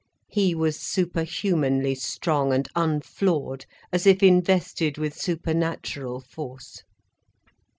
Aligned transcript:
He 0.31 0.55
was 0.55 0.79
superhumanly 0.79 1.93
strong, 1.93 2.51
and 2.53 2.67
unflawed, 2.75 3.67
as 3.93 4.07
if 4.07 4.23
invested 4.23 4.97
with 4.97 5.15
supernatural 5.15 6.21
force. 6.21 6.81